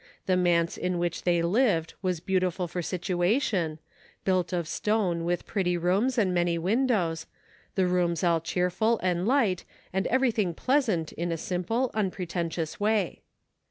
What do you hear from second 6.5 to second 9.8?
windows, the rooms all cheer ful and light